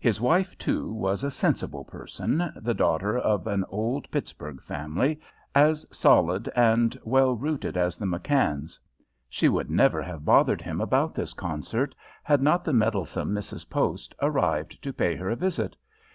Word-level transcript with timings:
His 0.00 0.22
wife, 0.22 0.56
too, 0.56 0.90
was 0.90 1.22
a 1.22 1.30
sensible 1.30 1.84
person, 1.84 2.50
the 2.56 2.72
daughter 2.72 3.18
of 3.18 3.46
an 3.46 3.62
old 3.68 4.10
Pittsburgh 4.10 4.62
family 4.62 5.20
as 5.54 5.86
solid 5.94 6.48
and 6.56 6.98
well 7.04 7.34
rooted 7.34 7.76
as 7.76 7.98
the 7.98 8.06
McKanns. 8.06 8.78
She 9.28 9.50
would 9.50 9.70
never 9.70 10.00
have 10.00 10.24
bothered 10.24 10.62
him 10.62 10.80
about 10.80 11.14
this 11.14 11.34
concert 11.34 11.94
had 12.22 12.40
not 12.40 12.64
the 12.64 12.72
meddlesome 12.72 13.32
Mrs. 13.34 13.68
Post 13.68 14.14
arrived 14.22 14.80
to 14.82 14.94
pay 14.94 15.14
her 15.14 15.28
a 15.28 15.36
visit. 15.36 15.76